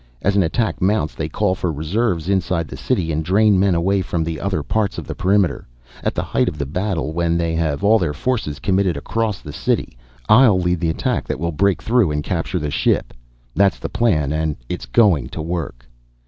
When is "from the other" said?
4.01-4.63